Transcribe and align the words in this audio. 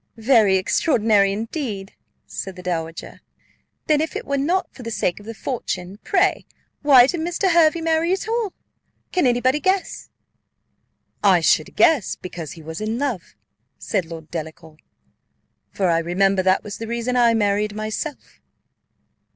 Very 0.17 0.57
extraordinary 0.57 1.31
indeed!" 1.31 1.93
said 2.25 2.55
the 2.55 2.63
dowager. 2.63 3.21
"Then 3.85 4.01
if 4.01 4.15
it 4.15 4.25
were 4.25 4.39
not 4.39 4.67
for 4.73 4.81
the 4.81 4.89
sake 4.89 5.19
of 5.19 5.27
the 5.27 5.35
fortune, 5.35 5.99
pray 6.03 6.47
why 6.81 7.05
did 7.05 7.19
Mr. 7.21 7.51
Hervey 7.51 7.81
marry 7.81 8.11
at 8.11 8.27
all? 8.27 8.51
Can 9.11 9.27
any 9.27 9.39
body 9.41 9.59
guess?" 9.59 10.09
"I 11.23 11.39
should 11.39 11.75
guess 11.75 12.15
because 12.15 12.53
he 12.53 12.63
was 12.63 12.81
in 12.81 12.97
love," 12.97 13.35
said 13.77 14.05
Lord 14.05 14.31
Delacour 14.31 14.77
"for 15.69 15.87
I 15.91 15.99
remember 15.99 16.41
that 16.41 16.63
was 16.63 16.79
the 16.79 16.87
reason 16.87 17.15
I 17.15 17.35
married 17.35 17.75
myself." 17.75 18.41